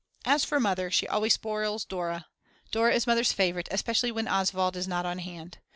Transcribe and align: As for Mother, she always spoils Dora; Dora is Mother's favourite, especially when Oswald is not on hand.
As 0.25 0.43
for 0.43 0.59
Mother, 0.59 0.89
she 0.89 1.07
always 1.07 1.35
spoils 1.35 1.85
Dora; 1.85 2.25
Dora 2.71 2.91
is 2.95 3.05
Mother's 3.05 3.33
favourite, 3.33 3.67
especially 3.69 4.11
when 4.11 4.27
Oswald 4.27 4.75
is 4.75 4.87
not 4.87 5.05
on 5.05 5.19
hand. 5.19 5.59